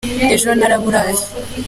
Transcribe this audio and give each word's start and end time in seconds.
ejo 0.35 0.49
naraburaye 0.59 1.21